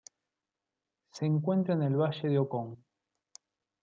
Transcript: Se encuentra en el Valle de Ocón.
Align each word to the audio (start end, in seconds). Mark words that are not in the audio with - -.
Se 1.11 1.27
encuentra 1.27 1.75
en 1.75 1.83
el 1.83 1.95
Valle 1.95 2.27
de 2.27 2.39
Ocón. 2.39 2.83